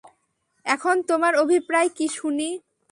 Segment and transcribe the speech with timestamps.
[0.65, 2.49] এখন তোমার অভিপ্রায় কী শুনি।